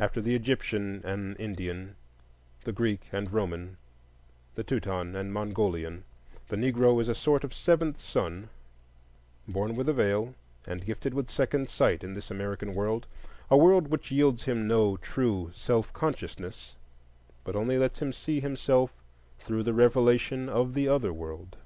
[0.00, 1.94] After the Egyptian and Indian,
[2.64, 3.76] the Greek and Roman,
[4.56, 6.02] the Teuton and Mongolian,
[6.48, 8.48] the Negro is a sort of seventh son,
[9.46, 10.34] born with a veil,
[10.66, 15.52] and gifted with second sight in this American world,—a world which yields him no true
[15.54, 16.74] self consciousness,
[17.44, 18.90] but only lets him see himself
[19.38, 21.56] through the revelation of the other world.